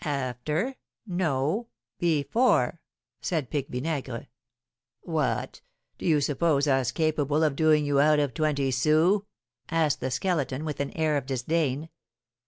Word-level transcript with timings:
"After? 0.03 0.77
no 1.05 1.67
before!" 1.99 2.81
said 3.21 3.51
Pique 3.51 3.69
Vinaigre. 3.69 4.29
"What! 5.01 5.61
Do 5.99 6.07
you 6.07 6.21
suppose 6.21 6.65
us 6.67 6.91
capable 6.91 7.43
of 7.43 7.55
doing 7.55 7.85
you 7.85 7.99
out 7.99 8.17
of 8.17 8.33
twenty 8.33 8.71
sous?" 8.71 9.21
asked 9.69 9.99
the 9.99 10.09
Skeleton, 10.09 10.65
with 10.65 10.79
an 10.79 10.89
air 10.97 11.17
of 11.17 11.27
disdain. 11.27 11.89